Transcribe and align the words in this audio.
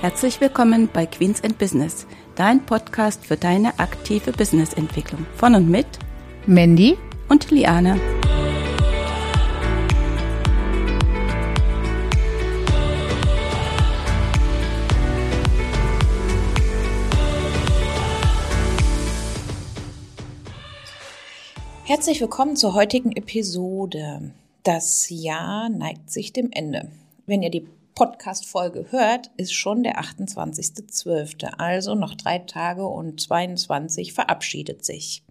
Herzlich 0.00 0.40
willkommen 0.40 0.88
bei 0.90 1.04
Queens 1.04 1.44
and 1.44 1.58
Business, 1.58 2.06
dein 2.34 2.64
Podcast 2.64 3.26
für 3.26 3.36
deine 3.36 3.78
aktive 3.78 4.32
Businessentwicklung. 4.32 5.26
Von 5.36 5.54
und 5.54 5.68
mit 5.68 5.86
Mandy 6.46 6.96
und 7.28 7.50
Liane. 7.50 8.00
Herzlich 21.84 22.22
willkommen 22.22 22.56
zur 22.56 22.72
heutigen 22.72 23.12
Episode. 23.12 24.32
Das 24.62 25.10
Jahr 25.10 25.68
neigt 25.68 26.10
sich 26.10 26.32
dem 26.32 26.50
Ende. 26.52 26.90
Wenn 27.26 27.42
ihr 27.42 27.50
die 27.50 27.66
Podcast-Folge 28.00 28.86
hört, 28.88 29.30
ist 29.36 29.52
schon 29.52 29.82
der 29.82 30.00
28.12. 30.00 31.58
Also 31.58 31.94
noch 31.94 32.14
drei 32.14 32.38
Tage 32.38 32.86
und 32.86 33.20
22 33.20 34.14
verabschiedet 34.14 34.86
sich. 34.86 35.22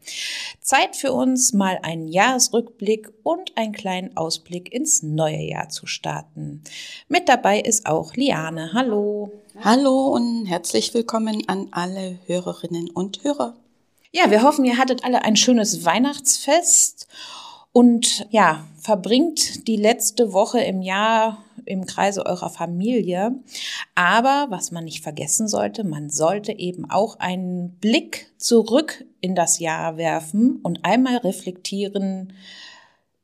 Zeit 0.62 0.96
für 0.96 1.12
uns, 1.12 1.52
mal 1.52 1.80
einen 1.82 2.08
Jahresrückblick 2.08 3.12
und 3.24 3.58
einen 3.58 3.72
kleinen 3.72 4.16
Ausblick 4.16 4.72
ins 4.72 5.02
neue 5.02 5.42
Jahr 5.42 5.70
zu 5.70 5.88
starten. 5.88 6.64
Mit 7.08 7.28
dabei 7.28 7.60
ist 7.60 7.88
auch 7.88 8.14
Liane. 8.14 8.70
Hallo. 8.74 9.32
Hallo 9.64 10.10
und 10.10 10.46
herzlich 10.46 10.94
willkommen 10.94 11.42
an 11.48 11.70
alle 11.72 12.20
Hörerinnen 12.28 12.92
und 12.92 13.24
Hörer. 13.24 13.56
Ja, 14.12 14.30
wir 14.30 14.44
hoffen, 14.44 14.64
ihr 14.64 14.78
hattet 14.78 15.04
alle 15.04 15.24
ein 15.24 15.38
schönes 15.38 15.86
Weihnachtsfest 15.86 17.08
und 17.72 18.28
ja, 18.30 18.66
verbringt 18.80 19.68
die 19.68 19.76
letzte 19.76 20.34
Woche 20.34 20.60
im 20.60 20.82
Jahr 20.82 21.44
im 21.66 21.86
Kreise 21.86 22.26
eurer 22.26 22.50
Familie. 22.50 23.36
Aber 23.96 24.48
was 24.50 24.72
man 24.72 24.86
nicht 24.86 25.04
vergessen 25.04 25.48
sollte, 25.48 25.84
man 25.84 26.10
sollte 26.10 26.58
eben 26.58 26.90
auch 26.90 27.20
einen 27.20 27.78
Blick 27.80 28.32
zurück 28.38 29.06
in 29.22 29.36
das 29.36 29.60
Jahr 29.60 29.98
werfen 29.98 30.60
und 30.64 30.84
einmal 30.84 31.18
reflektieren, 31.18 32.34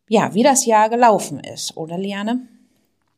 ja, 0.08 0.34
wie 0.36 0.44
das 0.44 0.66
Jahr 0.66 0.90
gelaufen 0.90 1.40
ist, 1.40 1.76
oder 1.76 1.98
Liane? 1.98 2.48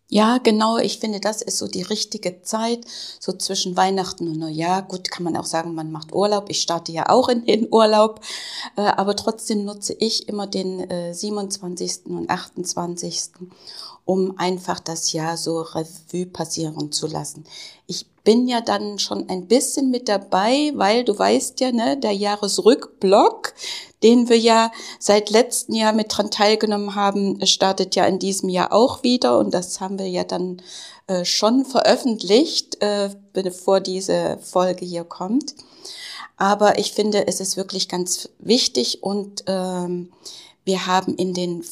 Ja, 0.09 0.37
genau. 0.37 0.77
Ich 0.77 0.99
finde, 0.99 1.19
das 1.19 1.41
ist 1.41 1.57
so 1.57 1.67
die 1.67 1.81
richtige 1.81 2.41
Zeit, 2.41 2.85
so 3.19 3.33
zwischen 3.33 3.75
Weihnachten 3.75 4.27
und 4.29 4.39
Neujahr. 4.39 4.81
Gut, 4.83 5.11
kann 5.11 5.23
man 5.23 5.35
auch 5.35 5.45
sagen, 5.45 5.75
man 5.75 5.91
macht 5.91 6.13
Urlaub. 6.13 6.49
Ich 6.49 6.61
starte 6.61 6.93
ja 6.93 7.09
auch 7.09 7.27
in 7.27 7.45
den 7.45 7.67
Urlaub. 7.71 8.21
Äh, 8.77 8.81
aber 8.81 9.15
trotzdem 9.15 9.65
nutze 9.65 9.93
ich 9.93 10.29
immer 10.29 10.47
den 10.47 11.13
27. 11.13 12.05
Äh, 12.05 12.09
und 12.09 12.29
28 12.29 13.31
um 14.05 14.39
einfach 14.39 14.79
das 14.79 15.11
Jahr 15.11 15.35
so 15.35 15.59
Revue 15.59 16.27
passieren 16.27 16.93
zu 16.93 17.07
lassen. 17.07 17.43
Ich 17.87 18.05
bin 18.27 18.49
ja 18.49 18.59
dann 18.59 18.99
schon 18.99 19.29
ein 19.29 19.47
bisschen 19.47 19.89
mit 19.89 20.09
dabei, 20.09 20.73
weil 20.75 21.05
du 21.05 21.17
weißt 21.17 21.61
ja, 21.61 21.71
ne, 21.71 21.95
der 21.95 22.11
Jahresrückblock, 22.11 23.53
den 24.03 24.27
wir 24.27 24.37
ja 24.37 24.69
seit 24.99 25.29
letztem 25.29 25.75
Jahr 25.75 25.93
mit 25.93 26.07
dran 26.09 26.29
teilgenommen 26.29 26.93
haben, 26.93 27.39
startet 27.45 27.95
ja 27.95 28.05
in 28.05 28.19
diesem 28.19 28.49
Jahr 28.49 28.73
auch 28.73 29.01
wieder 29.01 29.39
und 29.39 29.53
das 29.53 29.79
haben 29.79 29.97
wir 29.97 30.09
ja 30.09 30.25
dann 30.25 30.61
äh, 31.07 31.23
schon 31.23 31.63
veröffentlicht, 31.63 32.81
äh, 32.81 33.11
bevor 33.31 33.79
diese 33.79 34.39
Folge 34.41 34.83
hier 34.83 35.05
kommt. 35.05 35.55
Aber 36.35 36.79
ich 36.79 36.91
finde, 36.91 37.27
es 37.27 37.39
ist 37.39 37.55
wirklich 37.55 37.87
ganz 37.87 38.27
wichtig 38.39 39.03
und 39.03 39.45
ähm, 39.47 40.11
wir 40.65 40.85
haben 40.85 41.15
in 41.15 41.33
den 41.33 41.63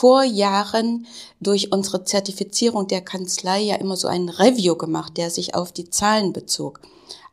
vor 0.00 0.24
Jahren 0.24 1.06
durch 1.40 1.72
unsere 1.72 2.04
Zertifizierung 2.04 2.88
der 2.88 3.02
Kanzlei 3.02 3.60
ja 3.60 3.76
immer 3.76 3.96
so 3.96 4.08
einen 4.08 4.30
Review 4.30 4.74
gemacht, 4.74 5.18
der 5.18 5.28
sich 5.28 5.54
auf 5.54 5.72
die 5.72 5.90
Zahlen 5.90 6.32
bezog. 6.32 6.80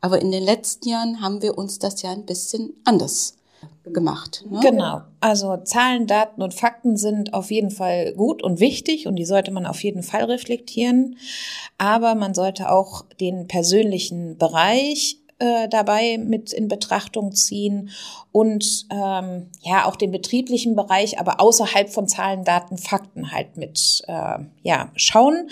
Aber 0.01 0.21
in 0.21 0.31
den 0.31 0.43
letzten 0.43 0.89
Jahren 0.89 1.21
haben 1.21 1.41
wir 1.41 1.57
uns 1.57 1.79
das 1.79 2.01
ja 2.01 2.11
ein 2.11 2.25
bisschen 2.25 2.73
anders 2.83 3.37
gemacht. 3.85 4.43
Ne? 4.49 4.59
Genau. 4.61 5.01
Also 5.21 5.55
Zahlen, 5.63 6.07
Daten 6.07 6.41
und 6.41 6.53
Fakten 6.53 6.97
sind 6.97 7.33
auf 7.33 7.51
jeden 7.51 7.71
Fall 7.71 8.11
gut 8.13 8.43
und 8.43 8.59
wichtig 8.59 9.07
und 9.07 9.15
die 9.15 9.25
sollte 9.25 9.51
man 9.51 9.65
auf 9.65 9.81
jeden 9.81 10.03
Fall 10.03 10.25
reflektieren. 10.25 11.15
Aber 11.77 12.15
man 12.15 12.33
sollte 12.33 12.69
auch 12.69 13.05
den 13.21 13.47
persönlichen 13.47 14.37
Bereich 14.37 15.19
äh, 15.39 15.67
dabei 15.69 16.17
mit 16.17 16.51
in 16.51 16.67
Betrachtung 16.67 17.33
ziehen 17.33 17.89
und 18.31 18.87
ähm, 18.91 19.47
ja 19.61 19.85
auch 19.85 19.95
den 19.95 20.11
betrieblichen 20.11 20.75
Bereich, 20.75 21.19
aber 21.19 21.39
außerhalb 21.39 21.89
von 21.89 22.07
Zahlen, 22.07 22.43
Daten, 22.43 22.77
Fakten 22.77 23.31
halt 23.31 23.55
mit 23.57 24.03
äh, 24.07 24.39
ja 24.63 24.91
schauen, 24.95 25.49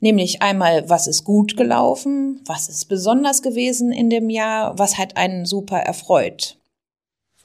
nämlich 0.00 0.42
einmal 0.42 0.88
was 0.90 1.06
ist 1.06 1.24
gut 1.24 1.56
gelaufen, 1.56 2.40
was 2.46 2.68
ist 2.68 2.86
besonders 2.86 3.42
gewesen 3.42 3.92
in 3.92 4.10
dem 4.10 4.28
Jahr, 4.30 4.78
was 4.78 4.98
hat 4.98 5.16
einen 5.16 5.46
super 5.46 5.78
erfreut. 5.78 6.58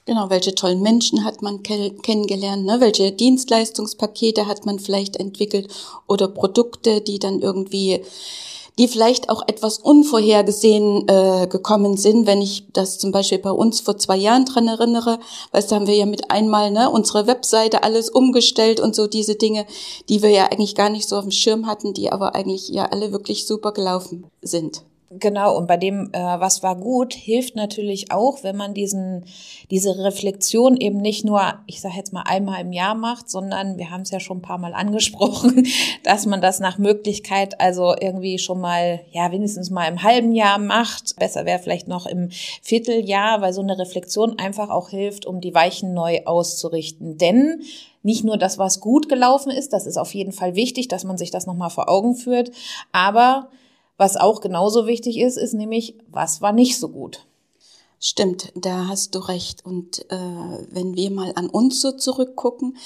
Genau, 0.06 0.28
welche 0.28 0.54
tollen 0.54 0.82
Menschen 0.82 1.24
hat 1.24 1.40
man 1.40 1.62
kennengelernt, 1.62 2.66
ne? 2.66 2.78
welche 2.80 3.10
Dienstleistungspakete 3.10 4.46
hat 4.46 4.66
man 4.66 4.78
vielleicht 4.78 5.16
entwickelt 5.16 5.68
oder 6.06 6.28
Produkte, 6.28 7.00
die 7.00 7.18
dann 7.18 7.40
irgendwie 7.40 8.02
die 8.78 8.88
vielleicht 8.88 9.28
auch 9.28 9.42
etwas 9.46 9.78
unvorhergesehen 9.78 11.08
äh, 11.08 11.46
gekommen 11.46 11.96
sind, 11.96 12.26
wenn 12.26 12.42
ich 12.42 12.66
das 12.72 12.98
zum 12.98 13.12
Beispiel 13.12 13.38
bei 13.38 13.50
uns 13.50 13.80
vor 13.80 13.98
zwei 13.98 14.16
Jahren 14.16 14.44
dran 14.44 14.66
erinnere, 14.66 15.20
weil 15.52 15.62
da 15.62 15.76
haben 15.76 15.86
wir 15.86 15.94
ja 15.94 16.06
mit 16.06 16.30
einmal 16.30 16.70
ne, 16.70 16.90
unsere 16.90 17.26
Webseite 17.26 17.82
alles 17.82 18.10
umgestellt 18.10 18.80
und 18.80 18.94
so 18.94 19.06
diese 19.06 19.36
Dinge, 19.36 19.66
die 20.08 20.22
wir 20.22 20.30
ja 20.30 20.46
eigentlich 20.46 20.74
gar 20.74 20.90
nicht 20.90 21.08
so 21.08 21.16
auf 21.16 21.24
dem 21.24 21.30
Schirm 21.30 21.66
hatten, 21.66 21.94
die 21.94 22.10
aber 22.10 22.34
eigentlich 22.34 22.68
ja 22.68 22.86
alle 22.86 23.12
wirklich 23.12 23.46
super 23.46 23.72
gelaufen 23.72 24.26
sind. 24.42 24.82
Genau, 25.20 25.56
und 25.56 25.66
bei 25.66 25.76
dem, 25.76 26.10
äh, 26.12 26.18
was 26.18 26.62
war 26.62 26.76
gut, 26.76 27.14
hilft 27.14 27.56
natürlich 27.56 28.10
auch, 28.10 28.42
wenn 28.42 28.56
man 28.56 28.74
diesen, 28.74 29.24
diese 29.70 29.98
Reflexion 29.98 30.76
eben 30.76 30.98
nicht 30.98 31.24
nur, 31.24 31.54
ich 31.66 31.80
sage 31.80 31.96
jetzt 31.96 32.12
mal, 32.12 32.22
einmal 32.22 32.60
im 32.62 32.72
Jahr 32.72 32.94
macht, 32.94 33.30
sondern 33.30 33.78
wir 33.78 33.90
haben 33.90 34.00
es 34.00 34.10
ja 34.10 34.18
schon 34.18 34.38
ein 34.38 34.42
paar 34.42 34.58
Mal 34.58 34.74
angesprochen, 34.74 35.66
dass 36.02 36.26
man 36.26 36.40
das 36.40 36.58
nach 36.58 36.78
Möglichkeit 36.78 37.60
also 37.60 37.94
irgendwie 38.00 38.38
schon 38.38 38.60
mal, 38.60 39.00
ja, 39.12 39.30
wenigstens 39.30 39.70
mal 39.70 39.86
im 39.86 40.02
halben 40.02 40.32
Jahr 40.32 40.58
macht. 40.58 41.16
Besser 41.16 41.44
wäre 41.44 41.58
vielleicht 41.58 41.86
noch 41.86 42.06
im 42.06 42.30
Vierteljahr, 42.62 43.40
weil 43.40 43.52
so 43.52 43.60
eine 43.60 43.78
Reflexion 43.78 44.38
einfach 44.38 44.70
auch 44.70 44.88
hilft, 44.88 45.26
um 45.26 45.40
die 45.40 45.54
Weichen 45.54 45.94
neu 45.94 46.22
auszurichten. 46.24 47.18
Denn 47.18 47.62
nicht 48.02 48.24
nur 48.24 48.36
das, 48.36 48.58
was 48.58 48.80
gut 48.80 49.08
gelaufen 49.08 49.50
ist, 49.50 49.72
das 49.72 49.86
ist 49.86 49.96
auf 49.96 50.14
jeden 50.14 50.32
Fall 50.32 50.54
wichtig, 50.54 50.88
dass 50.88 51.04
man 51.04 51.18
sich 51.18 51.30
das 51.30 51.46
nochmal 51.46 51.70
vor 51.70 51.88
Augen 51.88 52.14
führt, 52.14 52.50
aber 52.92 53.48
was 53.96 54.16
auch 54.16 54.40
genauso 54.40 54.86
wichtig 54.86 55.18
ist, 55.18 55.36
ist 55.36 55.54
nämlich, 55.54 55.96
was 56.10 56.40
war 56.40 56.52
nicht 56.52 56.78
so 56.78 56.88
gut. 56.88 57.26
Stimmt, 58.06 58.52
da 58.54 58.88
hast 58.88 59.14
du 59.14 59.20
recht. 59.20 59.64
Und 59.64 60.04
äh, 60.10 60.16
wenn 60.70 60.94
wir 60.94 61.10
mal 61.10 61.32
an 61.36 61.48
uns 61.48 61.80
so 61.80 61.92
zurückgucken, 61.92 62.76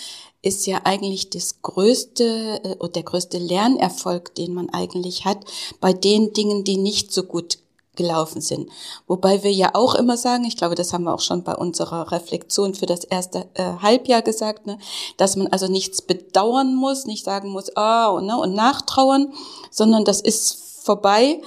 ist 0.42 0.66
ja 0.66 0.82
eigentlich 0.84 1.28
das 1.30 1.60
größte 1.60 2.60
äh, 2.62 2.76
oder 2.78 2.90
der 2.90 3.02
größte 3.02 3.38
Lernerfolg, 3.38 4.34
den 4.36 4.54
man 4.54 4.70
eigentlich 4.70 5.24
hat, 5.24 5.44
bei 5.80 5.92
den 5.92 6.32
Dingen, 6.34 6.62
die 6.62 6.76
nicht 6.76 7.12
so 7.12 7.24
gut 7.24 7.58
gelaufen 7.96 8.40
sind. 8.40 8.70
Wobei 9.08 9.42
wir 9.42 9.50
ja 9.50 9.70
auch 9.74 9.96
immer 9.96 10.16
sagen, 10.16 10.44
ich 10.44 10.56
glaube, 10.56 10.76
das 10.76 10.92
haben 10.92 11.02
wir 11.02 11.12
auch 11.12 11.20
schon 11.20 11.42
bei 11.42 11.56
unserer 11.56 12.12
Reflexion 12.12 12.74
für 12.74 12.86
das 12.86 13.02
erste 13.02 13.48
äh, 13.54 13.72
Halbjahr 13.82 14.22
gesagt, 14.22 14.66
ne, 14.66 14.78
dass 15.16 15.34
man 15.34 15.48
also 15.48 15.66
nichts 15.66 16.00
bedauern 16.00 16.76
muss, 16.76 17.06
nicht 17.06 17.24
sagen 17.24 17.48
muss, 17.48 17.76
ah, 17.76 18.20
ne, 18.22 18.38
und 18.38 18.54
nachtrauern, 18.54 19.32
sondern 19.72 20.04
das 20.04 20.20
ist 20.20 20.67
vorbei, 20.88 21.42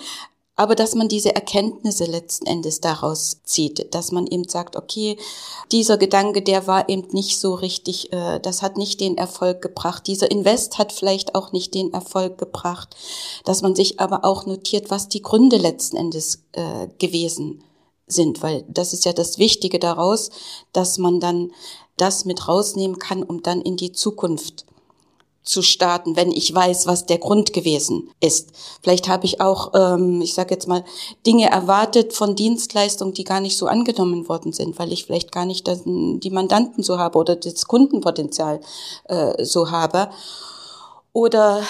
aber 0.56 0.76
dass 0.76 0.94
man 0.94 1.08
diese 1.08 1.34
Erkenntnisse 1.34 2.06
letzten 2.06 2.46
Endes 2.46 2.82
daraus 2.82 3.42
zieht, 3.44 3.96
dass 3.96 4.12
man 4.12 4.28
eben 4.28 4.48
sagt, 4.48 4.76
okay, 4.76 5.18
dieser 5.72 5.98
Gedanke, 5.98 6.44
der 6.44 6.68
war 6.68 6.88
eben 6.88 7.08
nicht 7.14 7.40
so 7.40 7.56
richtig, 7.56 8.14
äh, 8.14 8.40
das 8.40 8.62
hat 8.62 8.78
nicht 8.78 9.00
den 9.00 9.18
Erfolg 9.18 9.64
gebracht, 9.64 10.06
dieser 10.06 10.30
Invest 10.30 10.78
hat 10.78 10.92
vielleicht 10.92 11.34
auch 11.34 11.52
nicht 11.54 11.74
den 11.74 11.92
Erfolg 11.92 12.38
gebracht, 12.38 12.96
dass 13.44 13.64
man 13.64 13.76
sich 13.76 14.00
aber 14.00 14.24
auch 14.24 14.46
notiert, 14.46 14.92
was 14.92 15.10
die 15.10 15.24
Gründe 15.24 15.58
letzten 15.58 15.98
Endes 15.98 16.44
äh, 16.52 16.88
gewesen 17.00 17.64
sind, 18.06 18.44
weil 18.44 18.64
das 18.68 18.94
ist 18.94 19.06
ja 19.06 19.14
das 19.14 19.40
Wichtige 19.40 19.80
daraus, 19.80 20.30
dass 20.74 21.00
man 21.00 21.20
dann 21.20 21.52
das 21.98 22.26
mit 22.26 22.48
rausnehmen 22.48 23.00
kann, 23.00 23.24
um 23.24 23.42
dann 23.42 23.62
in 23.62 23.78
die 23.78 23.94
Zukunft 23.94 24.66
zu 25.44 25.62
starten, 25.62 26.16
wenn 26.16 26.32
ich 26.32 26.54
weiß, 26.54 26.86
was 26.86 27.06
der 27.06 27.18
Grund 27.18 27.52
gewesen 27.52 28.10
ist. 28.20 28.50
Vielleicht 28.82 29.08
habe 29.08 29.26
ich 29.26 29.42
auch, 29.42 29.72
ähm, 29.74 30.22
ich 30.22 30.34
sage 30.34 30.54
jetzt 30.54 30.68
mal, 30.68 30.84
Dinge 31.26 31.50
erwartet 31.50 32.14
von 32.14 32.36
Dienstleistungen, 32.36 33.14
die 33.14 33.24
gar 33.24 33.40
nicht 33.40 33.58
so 33.58 33.66
angenommen 33.66 34.30
worden 34.30 34.54
sind, 34.54 34.78
weil 34.78 34.94
ich 34.94 35.06
vielleicht 35.06 35.32
gar 35.32 35.46
nicht 35.46 35.68
das, 35.68 35.82
die 35.86 36.30
Mandanten 36.32 36.84
so 36.84 37.00
habe 37.00 37.18
oder 37.18 37.36
das 37.36 37.66
Kundenpotenzial 37.66 38.62
äh, 39.06 39.44
so 39.44 39.72
habe. 39.72 40.10
Oder 41.14 41.64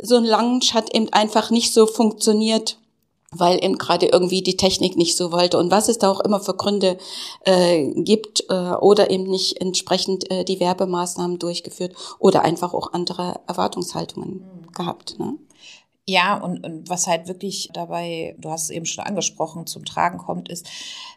so 0.00 0.16
ein 0.16 0.24
Launch 0.24 0.74
hat 0.74 0.94
eben 0.94 1.12
einfach 1.12 1.50
nicht 1.50 1.72
so 1.72 1.86
funktioniert, 1.86 2.78
weil 3.32 3.62
eben 3.64 3.78
gerade 3.78 4.06
irgendwie 4.06 4.42
die 4.42 4.56
Technik 4.56 4.96
nicht 4.96 5.16
so 5.16 5.32
wollte 5.32 5.58
und 5.58 5.70
was 5.70 5.88
es 5.88 5.98
da 5.98 6.10
auch 6.10 6.20
immer 6.20 6.40
für 6.40 6.54
Gründe 6.54 6.98
äh, 7.44 7.90
gibt 8.02 8.44
äh, 8.48 8.74
oder 8.74 9.10
eben 9.10 9.24
nicht 9.24 9.60
entsprechend 9.60 10.30
äh, 10.30 10.44
die 10.44 10.60
Werbemaßnahmen 10.60 11.38
durchgeführt 11.38 11.94
oder 12.18 12.42
einfach 12.42 12.74
auch 12.74 12.92
andere 12.92 13.40
Erwartungshaltungen 13.46 14.34
mhm. 14.34 14.72
gehabt. 14.72 15.18
Ne? 15.18 15.36
Ja, 16.04 16.36
und, 16.36 16.64
und 16.64 16.90
was 16.90 17.06
halt 17.06 17.28
wirklich 17.28 17.70
dabei, 17.72 18.34
du 18.38 18.50
hast 18.50 18.64
es 18.64 18.70
eben 18.70 18.86
schon 18.86 19.04
angesprochen, 19.04 19.66
zum 19.66 19.84
Tragen 19.84 20.18
kommt, 20.18 20.48
ist, 20.48 20.68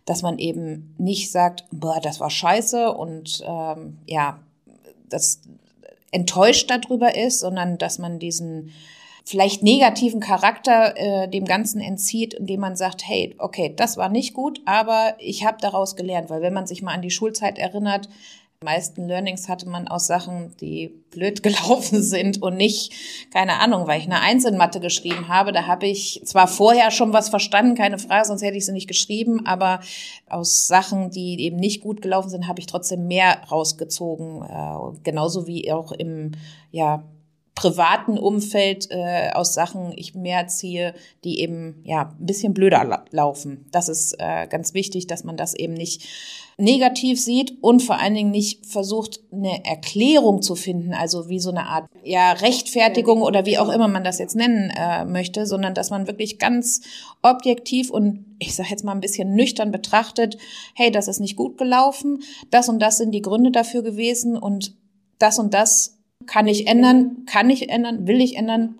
dass 0.06 0.21
man 0.21 0.38
eben 0.38 0.94
nicht 0.97 1.31
sagt, 1.31 1.65
boah, 1.71 2.00
das 2.00 2.19
war 2.19 2.29
scheiße 2.29 2.94
und 2.94 3.44
ähm, 3.45 3.97
ja, 4.06 4.39
das 5.09 5.41
enttäuscht 6.12 6.69
darüber 6.69 7.15
ist, 7.15 7.39
sondern 7.39 7.77
dass 7.77 7.97
man 7.97 8.19
diesen 8.19 8.71
vielleicht 9.25 9.63
negativen 9.63 10.19
Charakter 10.19 10.95
äh, 10.95 11.27
dem 11.27 11.45
Ganzen 11.45 11.81
entzieht, 11.81 12.36
indem 12.36 12.62
man 12.62 12.75
sagt, 12.75 13.07
hey, 13.07 13.36
okay, 13.39 13.74
das 13.75 13.98
war 13.98 14.10
nicht 14.10 14.33
gut, 14.33 14.62
aber 14.66 15.16
ich 15.18 15.45
habe 15.45 15.57
daraus 15.60 15.95
gelernt, 15.95 16.30
weil 16.30 16.42
wenn 16.42 16.54
man 16.54 16.68
sich 16.68 16.81
mal 16.81 16.94
an 16.94 17.01
die 17.01 17.12
Schulzeit 17.12 17.57
erinnert, 17.57 18.07
meisten 18.63 19.07
Learnings 19.07 19.48
hatte 19.48 19.69
man 19.69 19.88
aus 19.88 20.07
Sachen, 20.07 20.56
die 20.60 20.89
blöd 21.12 21.44
gelaufen 21.44 22.01
sind 22.01 22.42
und 22.42 22.57
nicht, 22.57 22.94
keine 23.31 23.60
Ahnung, 23.60 23.88
weil 23.88 24.00
ich 24.00 24.06
eine 24.06 24.22
Eins 24.22 24.45
in 24.45 24.57
Mathe 24.57 24.80
geschrieben 24.80 25.27
habe. 25.27 25.51
Da 25.51 25.68
habe 25.68 25.88
ich 25.88 26.22
zwar 26.25 26.48
vorher 26.48 26.92
schon 26.92 27.13
was 27.13 27.30
verstanden, 27.30 27.75
keine 27.75 28.00
Frage, 28.00 28.25
sonst 28.25 28.42
hätte 28.42 28.57
ich 28.57 28.66
sie 28.66 28.74
nicht 28.74 28.88
geschrieben, 28.88 29.45
aber 29.45 29.80
aus 30.27 30.68
Sachen, 30.68 31.10
die 31.10 31.39
eben 31.42 31.57
nicht 31.57 31.81
gut 31.81 32.01
gelaufen 32.01 32.30
sind, 32.30 32.48
habe 32.48 32.60
ich 32.60 32.66
trotzdem 32.66 33.07
mehr 33.07 33.42
rausgezogen. 33.50 34.42
Äh, 34.44 35.00
genauso 35.04 35.48
wie 35.48 35.72
auch 35.72 35.92
im, 35.92 36.31
ja, 36.72 37.04
privaten 37.56 38.18
Umfeld 38.18 38.92
äh, 38.92 39.31
aus 39.34 39.54
Sachen 39.54 39.94
ich 39.96 40.13
mehr 40.13 40.48
ziehe, 40.48 40.94
die 41.24 41.40
eben 41.40 41.81
ja 41.86 42.13
ein 42.19 42.25
bisschen 42.25 42.54
blöder 42.54 42.84
la 42.84 43.06
laufen. 43.12 43.66
Das 43.72 43.88
ist 43.88 44.18
äh, 44.19 44.46
ganz 44.48 44.74
wichtig, 44.74 45.07
dass 45.07 45.24
man 45.24 45.38
das 45.38 45.54
eben 45.54 45.74
nicht 45.74 46.06
negativ 46.57 47.19
sieht 47.19 47.57
und 47.62 47.81
vor 47.81 48.00
allen 48.00 48.13
Dingen 48.13 48.31
nicht 48.31 48.66
versucht, 48.66 49.19
eine 49.31 49.66
Erklärung 49.66 50.42
zu 50.42 50.56
finden, 50.56 50.94
also 50.94 51.28
wie 51.28 51.40
so 51.40 51.50
eine 51.50 51.66
Art 51.66 51.90
ja 52.04 52.34
Rechtfertigung 52.34 53.22
oder 53.22 53.46
wie 53.46 53.58
auch 53.58 53.69
immer 53.69 53.88
man 53.88 54.04
das 54.04 54.19
jetzt 54.19 54.36
nennen 54.36 54.72
äh, 54.75 55.06
möchte, 55.06 55.46
sondern 55.46 55.74
dass 55.74 55.90
man 55.90 56.08
wirklich 56.08 56.40
ganz 56.40 56.81
objektiv 57.22 57.90
und 57.90 58.25
ich 58.40 58.56
sage 58.56 58.69
jetzt 58.69 58.84
mal 58.84 58.94
ein 58.94 59.01
bisschen 59.01 59.34
nüchtern 59.34 59.72
betrachtet, 59.72 60.38
hey, 60.75 60.92
das 60.92 61.08
ist 61.08 61.19
nicht 61.19 61.36
gut 61.36 61.58
gelaufen, 61.58 62.24
das 62.51 62.69
und 62.69 62.80
das 62.80 62.98
sind 62.98 63.12
die 63.12 63.22
Gründe 63.22 63.51
dafür 63.51 63.81
gewesen 63.81 64.38
und 64.38 64.75
das 65.19 65.40
und 65.40 65.54
das 65.54 65.96
kann 66.27 66.48
ich 66.48 66.68
ändern, 66.68 67.25
kann 67.25 67.50
ich 67.50 67.69
ändern, 67.69 68.07
will 68.07 68.22
ich 68.22 68.36
ändern 68.36 68.80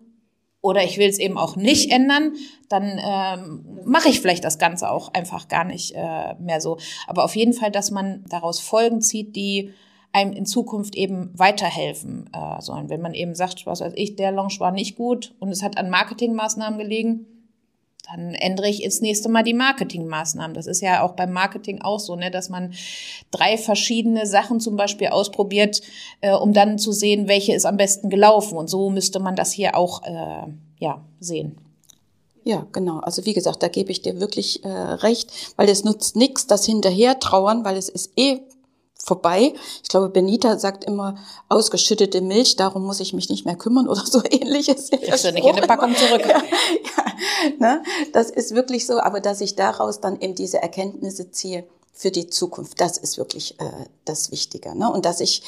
oder 0.62 0.84
ich 0.84 0.98
will 0.98 1.08
es 1.08 1.20
eben 1.20 1.38
auch 1.38 1.56
nicht 1.56 1.92
ändern, 1.92 2.34
dann 2.70 3.00
ähm, 3.00 3.66
mache 3.86 4.10
ich 4.10 4.20
vielleicht 4.20 4.44
das 4.44 4.58
Ganze 4.58 4.90
auch 4.90 5.14
einfach 5.14 5.48
gar 5.48 5.64
nicht 5.64 5.94
äh, 5.96 6.34
mehr 6.40 6.60
so. 6.60 6.78
Aber 7.06 7.24
auf 7.24 7.36
jeden 7.36 7.54
Fall, 7.54 7.70
dass 7.70 7.92
man 7.92 8.26
daraus 8.30 8.60
Folgen 8.60 9.02
zieht, 9.02 9.36
die 9.36 9.74
einem 10.12 10.34
in 10.34 10.46
Zukunft 10.46 10.96
eben 10.96 11.30
weiterhelfen 11.38 12.30
äh, 12.34 12.62
sollen. 12.62 12.90
Wenn 12.90 13.02
man 13.02 13.14
eben 13.14 13.36
sagt, 13.36 13.68
was 13.68 13.82
weiß 13.82 13.94
ich, 13.96 14.16
der 14.16 14.32
Launch 14.32 14.60
war 14.60 14.72
nicht 14.72 14.96
gut 14.96 15.36
und 15.40 15.50
es 15.50 15.62
hat 15.62 15.78
an 15.78 15.90
Marketingmaßnahmen 15.90 16.80
gelegen, 16.80 17.28
dann 18.08 18.34
ändere 18.34 18.70
ich 18.70 18.84
ins 18.84 19.02
nächste 19.02 19.30
Mal 19.30 19.44
die 19.44 19.54
Marketingmaßnahmen. 19.54 20.54
Das 20.54 20.68
ist 20.68 20.82
ja 20.82 21.02
auch 21.02 21.14
beim 21.14 21.32
Marketing 21.32 21.82
auch 21.82 22.00
so, 22.00 22.16
ne, 22.16 22.32
dass 22.32 22.50
man 22.50 22.74
drei 23.32 23.58
verschiedene 23.58 24.28
Sachen 24.28 24.60
zum 24.60 24.76
Beispiel 24.76 25.08
ausprobiert, 25.08 25.82
äh, 26.22 26.34
um 26.34 26.54
dann 26.54 26.78
zu 26.78 26.92
sehen, 26.92 27.28
welche 27.28 27.54
ist 27.54 27.66
am 27.66 27.78
besten 27.78 28.10
gelaufen. 28.10 28.58
Und 28.58 28.70
so 28.70 28.90
müsste 28.90 29.20
man 29.20 29.36
das 29.36 29.52
hier 29.52 29.76
auch 29.76 30.04
äh, 30.04 30.48
ja 30.80 31.04
sehen. 31.20 31.58
Ja, 32.44 32.68
genau. 32.72 33.00
Also 33.00 33.26
wie 33.26 33.34
gesagt, 33.34 33.64
da 33.64 33.70
gebe 33.70 33.92
ich 33.92 34.04
dir 34.04 34.20
wirklich 34.20 34.64
äh, 34.64 34.70
recht, 34.70 35.32
weil 35.56 35.68
es 35.68 35.84
nutzt 35.84 36.16
nichts, 36.16 36.46
das 36.46 36.64
hinterher 36.66 37.20
trauern, 37.20 37.66
weil 37.66 37.76
es 37.76 37.90
ist 37.90 38.12
eh 38.18 38.42
vorbei. 39.06 39.54
Ich 39.84 39.90
glaube, 39.90 40.10
Benita 40.10 40.58
sagt 40.58 40.84
immer 40.84 41.16
ausgeschüttete 41.48 42.22
Milch, 42.22 42.56
darum 42.56 42.86
muss 42.86 43.00
ich 43.00 43.14
mich 43.14 43.30
nicht 43.30 43.46
mehr 43.46 43.56
kümmern 43.56 43.88
oder 43.88 44.02
so 44.06 44.22
ähnliches. 44.24 44.92
Ich 44.92 45.24
ja 45.24 45.32
nicht 45.32 45.46
in 45.46 45.56
eine 45.56 45.68
Packung 45.68 45.96
zurück. 45.96 46.24
Ja, 46.36 46.42
ja, 46.42 47.06
ne? 47.60 47.84
Das 48.14 48.30
ist 48.30 48.54
wirklich 48.54 48.86
so, 48.86 49.00
aber 49.00 49.20
dass 49.20 49.42
ich 49.42 49.56
daraus 49.56 50.02
dann 50.02 50.20
eben 50.20 50.36
diese 50.36 50.62
Erkenntnisse 50.62 51.32
ziehe 51.32 51.66
für 51.96 52.12
die 52.12 52.30
Zukunft, 52.30 52.82
das 52.82 52.98
ist 52.98 53.18
wirklich 53.18 53.60
äh, 53.60 53.86
das 54.04 54.30
Wichtige. 54.32 54.78
Ne? 54.78 54.92
Und 54.92 55.06
dass 55.06 55.22
ich 55.22 55.42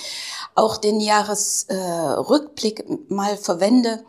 auch 0.56 0.78
den 0.78 1.02
Jahresrückblick 1.02 2.80
äh, 2.80 2.98
mal 3.10 3.36
verwende, 3.36 4.04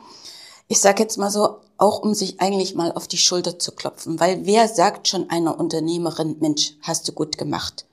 ich 0.68 0.80
sage 0.80 1.02
jetzt 1.02 1.18
mal 1.18 1.30
so, 1.30 1.56
auch 1.78 2.00
um 2.00 2.14
sich 2.14 2.40
eigentlich 2.40 2.74
mal 2.74 2.92
auf 2.92 3.08
die 3.08 3.18
Schulter 3.18 3.58
zu 3.58 3.72
klopfen, 3.72 4.20
weil 4.20 4.46
wer 4.46 4.68
sagt 4.68 5.08
schon 5.08 5.30
einer 5.30 5.58
Unternehmerin, 5.58 6.36
Mensch, 6.40 6.74
hast 6.82 7.08
du 7.08 7.12
gut 7.12 7.38
gemacht? 7.38 7.86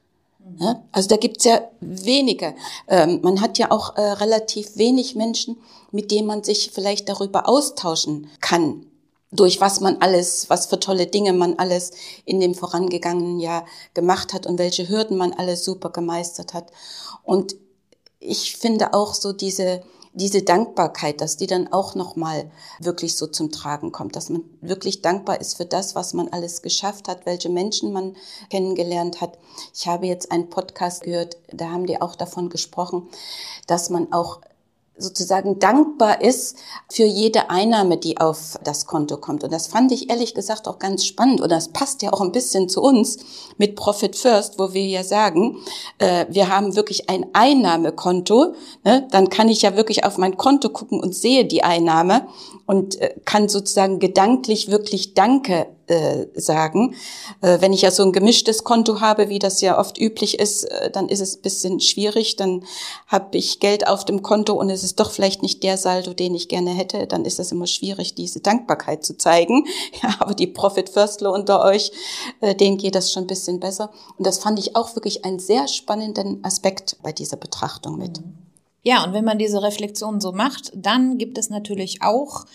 Ja, 0.60 0.84
also 0.92 1.10
da 1.10 1.18
gibt's 1.18 1.44
ja 1.44 1.62
wenige. 1.80 2.56
Ähm, 2.88 3.20
man 3.24 3.42
hat 3.42 3.58
ja 3.58 3.72
auch 3.72 3.96
äh, 3.96 4.02
relativ 4.02 4.78
wenig 4.78 5.16
Menschen, 5.16 5.58
mit 5.92 6.12
denen 6.12 6.28
man 6.28 6.44
sich 6.44 6.72
vielleicht 6.72 7.10
darüber 7.10 7.50
austauschen 7.50 8.30
kann, 8.42 8.86
durch 9.32 9.60
was 9.60 9.80
man 9.80 9.98
alles, 10.02 10.50
was 10.50 10.68
für 10.68 10.80
tolle 10.80 11.08
Dinge 11.08 11.34
man 11.34 11.58
alles 11.60 11.92
in 12.26 12.40
dem 12.40 12.56
vorangegangenen 12.56 13.40
Jahr 13.40 13.66
gemacht 13.94 14.34
hat 14.34 14.46
und 14.46 14.60
welche 14.60 14.88
Hürden 14.88 15.18
man 15.18 15.34
alles 15.34 15.66
super 15.66 15.90
gemeistert 15.90 16.54
hat. 16.54 16.72
Und 17.24 17.56
ich 18.20 18.58
finde 18.58 18.94
auch 18.94 19.14
so 19.14 19.34
diese 19.34 19.84
diese 20.16 20.44
Dankbarkeit, 20.44 21.20
dass 21.20 21.36
die 21.36 21.46
dann 21.46 21.72
auch 21.74 21.94
nochmal 21.94 22.50
wirklich 22.80 23.18
so 23.18 23.28
zum 23.28 23.52
Tragen 23.52 23.92
kommt, 23.92 24.16
dass 24.16 24.30
man 24.30 24.44
wirklich 24.62 25.02
dankbar 25.02 25.42
ist 25.42 25.58
für 25.58 25.66
das, 25.66 25.94
was 25.94 26.14
man 26.14 26.30
alles 26.30 26.62
geschafft 26.62 27.10
hat, 27.10 27.26
welche 27.26 27.50
Menschen 27.50 27.92
man 27.92 28.16
kennengelernt 28.50 29.20
hat. 29.20 29.38
Ich 29.74 29.88
habe 29.88 30.08
jetzt 30.08 30.32
einen 30.32 30.50
Podcast 30.50 31.04
gehört, 31.04 31.38
da 31.52 31.70
haben 31.70 31.86
die 31.86 32.02
auch 32.02 32.16
davon 32.16 32.50
gesprochen, 32.50 33.10
dass 33.68 33.90
man 33.90 34.14
auch 34.14 34.40
sozusagen 34.98 35.60
dankbar 35.60 36.22
ist 36.22 36.58
für 36.90 37.04
jede 37.04 37.50
Einnahme, 37.50 37.98
die 37.98 38.18
auf 38.18 38.58
das 38.64 38.86
Konto 38.86 39.18
kommt. 39.18 39.44
Und 39.44 39.52
das 39.52 39.68
fand 39.68 39.92
ich 39.92 40.10
ehrlich 40.10 40.34
gesagt 40.34 40.68
auch 40.68 40.80
ganz 40.80 41.06
spannend. 41.06 41.42
Und 41.42 41.52
das 41.52 41.70
passt 41.70 42.02
ja 42.02 42.14
auch 42.14 42.22
ein 42.22 42.32
bisschen 42.32 42.70
zu 42.70 42.82
uns 42.82 43.18
mit 43.58 43.76
Profit 43.76 44.16
First, 44.16 44.58
wo 44.58 44.74
wir 44.74 44.86
ja 44.86 45.04
sagen, 45.04 45.58
äh, 46.00 46.26
wir 46.30 46.50
haben 46.50 46.76
wirklich 46.76 47.10
ein 47.10 47.26
Einnahmekonto. 47.34 48.54
Ne? 48.84 49.08
Dann 49.12 49.30
kann 49.30 49.50
ich 49.50 49.62
ja 49.62 49.76
wirklich 49.76 50.06
auf 50.06 50.18
mein 50.18 50.38
Konto 50.38 50.70
gucken 50.70 51.02
und 51.02 51.14
sehe 51.14 51.46
die 51.46 51.64
Einnahme 51.64 52.28
und 52.66 53.00
äh, 53.02 53.16
kann 53.26 53.50
sozusagen 53.50 54.00
gedanklich 54.00 54.72
wirklich 54.72 55.14
Danke 55.14 55.68
äh, 55.88 56.28
sagen. 56.36 56.96
Äh, 57.42 57.62
wenn 57.62 57.74
ich 57.74 57.82
ja 57.82 57.92
so 57.92 58.04
ein 58.04 58.12
gemischtes 58.12 58.64
Konto 58.64 59.02
habe, 59.02 59.30
wie 59.30 59.40
das 59.40 59.62
ja 59.62 59.78
oft 59.78 60.00
üblich 60.00 60.40
ist, 60.40 60.64
äh, 60.66 60.90
dann 60.92 61.10
ist 61.10 61.22
es 61.22 61.38
ein 61.38 61.42
bisschen 61.42 61.80
schwierig. 61.80 62.36
Dann 62.36 62.64
habe 63.08 63.38
ich 63.38 63.60
Geld 63.60 63.88
auf 63.88 64.06
dem 64.06 64.22
Konto 64.22 64.54
und 64.54 64.70
es 64.70 64.84
ist 64.84 65.00
doch 65.00 65.12
vielleicht 65.12 65.42
nicht 65.42 65.64
der 65.64 65.78
Saldo, 65.78 66.14
den 66.14 66.36
ich 66.36 66.50
gerne 66.50 66.72
hätte. 66.72 67.08
Dann 67.08 67.26
ist 67.26 67.40
es 67.40 67.52
immer 67.52 67.68
schwierig, 67.68 68.16
diese 68.16 68.40
Dankbarkeit 68.40 69.06
zu 69.06 69.18
zeigen. 69.18 69.66
Ja, 70.02 70.16
aber 70.20 70.34
die 70.34 70.48
Profit 70.48 70.90
Firstler 70.90 71.32
unter 71.32 71.64
euch, 71.64 71.92
äh, 72.42 72.54
denen 72.54 72.78
geht 72.78 72.96
das 72.96 73.12
schon 73.12 73.24
ein 73.24 73.28
bisschen 73.28 73.60
besser. 73.60 73.92
Und 74.18 74.28
das 74.28 74.40
fand 74.40 74.60
ich 74.60 74.76
auch 74.76 74.96
wirklich 74.96 75.24
einen 75.24 75.40
sehr 75.40 75.68
spannenden 75.68 76.44
Aspekt 76.44 76.98
bei 77.02 77.12
dieser 77.12 77.38
Betrachtung 77.38 77.98
mit. 77.98 78.22
Ja, 78.86 79.04
und 79.04 79.14
wenn 79.14 79.26
man 79.26 79.40
diese 79.40 79.64
Reflexion 79.64 80.22
so 80.22 80.32
macht, 80.32 80.72
dann 80.76 81.18
gibt 81.18 81.40
es 81.40 81.50
natürlich 81.50 82.04
auch 82.04 82.46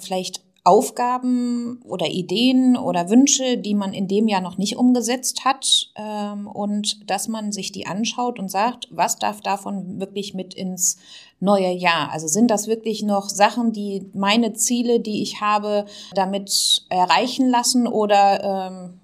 vielleicht 0.00 0.40
Aufgaben 0.66 1.80
oder 1.84 2.08
Ideen 2.08 2.76
oder 2.76 3.08
Wünsche, 3.08 3.56
die 3.56 3.74
man 3.74 3.92
in 3.92 4.08
dem 4.08 4.26
Jahr 4.26 4.40
noch 4.40 4.58
nicht 4.58 4.76
umgesetzt 4.76 5.44
hat 5.44 5.92
ähm, 5.94 6.48
und 6.48 7.08
dass 7.08 7.28
man 7.28 7.52
sich 7.52 7.70
die 7.70 7.86
anschaut 7.86 8.40
und 8.40 8.50
sagt, 8.50 8.88
was 8.90 9.16
darf 9.16 9.40
davon 9.40 10.00
wirklich 10.00 10.34
mit 10.34 10.54
ins 10.54 10.96
neue 11.38 11.70
Jahr? 11.70 12.10
Also 12.10 12.26
sind 12.26 12.50
das 12.50 12.66
wirklich 12.66 13.04
noch 13.04 13.28
Sachen, 13.28 13.72
die 13.72 14.10
meine 14.12 14.54
Ziele, 14.54 14.98
die 14.98 15.22
ich 15.22 15.40
habe, 15.40 15.84
damit 16.16 16.82
erreichen 16.88 17.48
lassen 17.48 17.86
oder 17.86 18.42
ähm, 18.72 19.00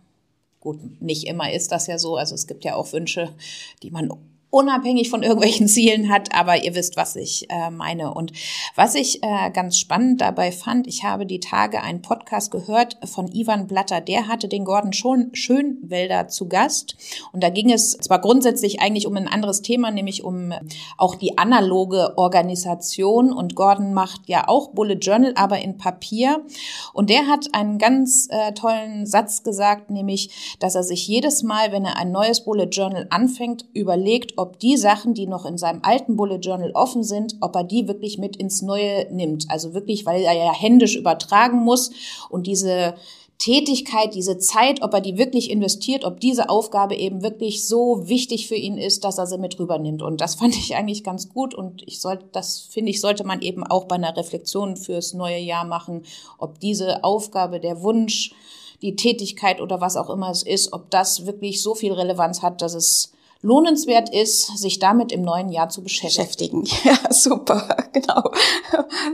gut, 0.58 1.00
nicht 1.00 1.28
immer 1.28 1.52
ist 1.52 1.70
das 1.70 1.86
ja 1.86 1.96
so. 1.96 2.16
Also 2.16 2.34
es 2.34 2.48
gibt 2.48 2.64
ja 2.64 2.74
auch 2.74 2.92
Wünsche, 2.92 3.28
die 3.84 3.92
man 3.92 4.10
unabhängig 4.52 5.08
von 5.08 5.22
irgendwelchen 5.22 5.66
Zielen 5.72 6.10
hat, 6.10 6.34
aber 6.34 6.62
ihr 6.62 6.74
wisst, 6.74 6.96
was 6.96 7.16
ich 7.16 7.50
äh, 7.50 7.70
meine. 7.70 8.12
Und 8.12 8.32
was 8.76 8.94
ich 8.94 9.22
äh, 9.22 9.50
ganz 9.50 9.78
spannend 9.78 10.20
dabei 10.20 10.52
fand, 10.52 10.86
ich 10.86 11.04
habe 11.04 11.24
die 11.24 11.40
Tage 11.40 11.82
einen 11.82 12.02
Podcast 12.02 12.50
gehört 12.50 12.98
von 13.04 13.32
Ivan 13.32 13.66
Blatter, 13.66 14.02
der 14.02 14.28
hatte 14.28 14.48
den 14.48 14.66
Gordon 14.66 14.92
schon 14.92 15.34
Schönwälder 15.34 16.28
zu 16.28 16.48
Gast. 16.48 16.96
Und 17.32 17.42
da 17.42 17.48
ging 17.48 17.72
es 17.72 17.92
zwar 17.92 18.20
grundsätzlich 18.20 18.80
eigentlich 18.80 19.06
um 19.06 19.16
ein 19.16 19.26
anderes 19.26 19.62
Thema, 19.62 19.90
nämlich 19.90 20.22
um 20.22 20.52
auch 20.98 21.14
die 21.14 21.38
analoge 21.38 22.18
Organisation. 22.18 23.32
Und 23.32 23.54
Gordon 23.54 23.94
macht 23.94 24.28
ja 24.28 24.48
auch 24.48 24.72
Bullet 24.72 24.98
Journal, 25.00 25.32
aber 25.34 25.60
in 25.60 25.78
Papier. 25.78 26.44
Und 26.92 27.08
der 27.08 27.26
hat 27.26 27.54
einen 27.54 27.78
ganz 27.78 28.28
äh, 28.30 28.52
tollen 28.52 29.06
Satz 29.06 29.42
gesagt, 29.42 29.90
nämlich, 29.90 30.56
dass 30.60 30.74
er 30.74 30.82
sich 30.82 31.08
jedes 31.08 31.42
Mal, 31.42 31.72
wenn 31.72 31.86
er 31.86 31.96
ein 31.96 32.12
neues 32.12 32.44
Bullet 32.44 32.68
Journal 32.70 33.06
anfängt, 33.08 33.64
überlegt, 33.72 34.41
ob 34.42 34.58
die 34.58 34.76
Sachen, 34.76 35.14
die 35.14 35.26
noch 35.26 35.46
in 35.46 35.56
seinem 35.56 35.80
alten 35.82 36.16
Bullet 36.16 36.38
Journal 36.38 36.72
offen 36.74 37.02
sind, 37.02 37.36
ob 37.40 37.56
er 37.56 37.64
die 37.64 37.88
wirklich 37.88 38.18
mit 38.18 38.36
ins 38.36 38.60
neue 38.60 39.06
nimmt. 39.10 39.46
Also 39.48 39.72
wirklich, 39.72 40.04
weil 40.04 40.22
er 40.22 40.34
ja 40.34 40.52
händisch 40.52 40.96
übertragen 40.96 41.58
muss 41.58 41.90
und 42.28 42.46
diese 42.46 42.94
Tätigkeit, 43.42 44.14
diese 44.14 44.38
Zeit, 44.38 44.82
ob 44.82 44.94
er 44.94 45.00
die 45.00 45.18
wirklich 45.18 45.50
investiert, 45.50 46.04
ob 46.04 46.20
diese 46.20 46.48
Aufgabe 46.48 46.94
eben 46.94 47.22
wirklich 47.22 47.66
so 47.66 48.08
wichtig 48.08 48.46
für 48.46 48.54
ihn 48.54 48.78
ist, 48.78 49.02
dass 49.02 49.18
er 49.18 49.26
sie 49.26 49.38
mit 49.38 49.58
rübernimmt. 49.58 50.00
Und 50.02 50.20
das 50.20 50.34
fand 50.36 50.56
ich 50.56 50.76
eigentlich 50.76 51.02
ganz 51.02 51.28
gut 51.28 51.52
und 51.52 51.82
ich 51.86 52.00
sollte, 52.00 52.26
das 52.30 52.60
finde 52.60 52.90
ich, 52.90 53.00
sollte 53.00 53.24
man 53.24 53.42
eben 53.42 53.64
auch 53.64 53.86
bei 53.86 53.96
einer 53.96 54.16
Reflexion 54.16 54.76
fürs 54.76 55.12
neue 55.12 55.38
Jahr 55.38 55.64
machen, 55.64 56.02
ob 56.38 56.60
diese 56.60 57.02
Aufgabe, 57.02 57.58
der 57.58 57.82
Wunsch, 57.82 58.32
die 58.80 58.96
Tätigkeit 58.96 59.60
oder 59.60 59.80
was 59.80 59.96
auch 59.96 60.10
immer 60.10 60.30
es 60.30 60.42
ist, 60.42 60.72
ob 60.72 60.90
das 60.90 61.26
wirklich 61.26 61.62
so 61.62 61.74
viel 61.74 61.92
Relevanz 61.92 62.42
hat, 62.42 62.62
dass 62.62 62.74
es 62.74 63.11
lohnenswert 63.42 64.08
ist, 64.08 64.56
sich 64.56 64.78
damit 64.78 65.12
im 65.12 65.22
neuen 65.22 65.50
Jahr 65.50 65.68
zu 65.68 65.82
beschäftigen. 65.82 66.62
beschäftigen. 66.62 66.68
Ja, 66.84 67.12
super, 67.12 67.76
genau. 67.92 68.30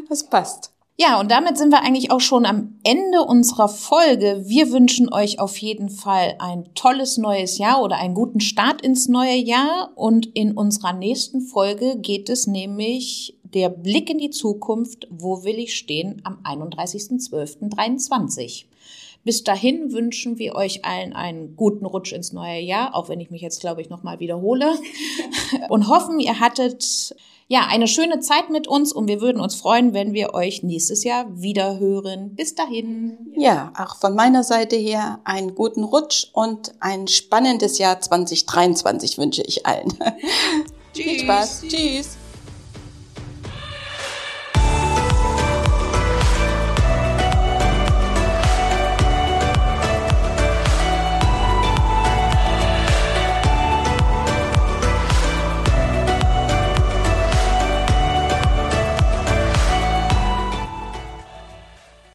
Das 0.09 0.25
passt. 0.25 0.73
Ja, 1.01 1.21
und 1.21 1.31
damit 1.31 1.57
sind 1.57 1.71
wir 1.71 1.83
eigentlich 1.83 2.11
auch 2.11 2.21
schon 2.21 2.45
am 2.45 2.81
Ende 2.83 3.23
unserer 3.23 3.69
Folge. 3.69 4.43
Wir 4.47 4.73
wünschen 4.73 5.13
euch 5.13 5.39
auf 5.39 5.57
jeden 5.59 5.91
Fall 5.91 6.35
ein 6.41 6.71
tolles 6.75 7.19
neues 7.19 7.59
Jahr 7.59 7.85
oder 7.85 7.99
einen 7.99 8.15
guten 8.15 8.41
Start 8.41 8.83
ins 8.83 9.07
neue 9.07 9.37
Jahr. 9.37 9.93
Und 9.95 10.27
in 10.27 10.57
unserer 10.57 10.93
nächsten 10.93 11.41
Folge 11.41 11.99
geht 11.99 12.29
es 12.29 12.49
nämlich 12.49 13.39
der 13.45 13.69
Blick 13.69 14.11
in 14.11 14.19
die 14.19 14.31
Zukunft. 14.31 15.07
Wo 15.09 15.45
will 15.45 15.61
ich 15.61 15.77
stehen 15.77 16.21
am 16.25 16.41
31.12.23? 16.43 18.65
Bis 19.29 19.45
dahin 19.45 19.93
wünschen 19.93 20.39
wir 20.39 20.55
euch 20.55 20.87
allen 20.87 21.13
einen 21.13 21.55
guten 21.55 21.85
Rutsch 21.85 22.15
ins 22.15 22.33
neue 22.33 22.61
Jahr, 22.61 22.95
auch 22.95 23.11
wenn 23.11 23.21
ich 23.21 23.31
mich 23.31 23.43
jetzt, 23.43 23.61
glaube 23.61 23.83
ich, 23.83 23.91
nochmal 23.91 24.21
wiederhole. 24.21 24.73
Und 25.69 25.87
hoffen, 25.87 26.19
ihr 26.19 26.41
hattet 26.41 27.15
ja, 27.47 27.67
eine 27.69 27.89
schöne 27.89 28.21
Zeit 28.21 28.49
mit 28.49 28.67
uns 28.67 28.91
und 28.93 29.07
wir 29.07 29.21
würden 29.21 29.41
uns 29.41 29.55
freuen, 29.55 29.93
wenn 29.93 30.15
wir 30.15 30.33
euch 30.33 30.63
nächstes 30.63 31.05
Jahr 31.05 31.27
wieder 31.31 31.79
hören. 31.79 32.37
Bis 32.37 32.55
dahin. 32.55 33.19
Ja, 33.37 33.73
auch 33.79 33.97
von 33.97 34.15
meiner 34.15 34.45
Seite 34.45 34.77
her 34.77 35.21
einen 35.25 35.55
guten 35.55 35.85
Rutsch 35.85 36.29
und 36.33 36.73
ein 36.81 37.07
spannendes 37.07 37.77
Jahr 37.77 38.01
2023 38.01 39.19
wünsche 39.19 39.43
ich 39.43 39.67
allen. 39.67 39.89
Tschüss. 40.95 41.05
Viel 41.05 41.19
Spaß. 41.21 41.65
Tschüss. 41.69 42.18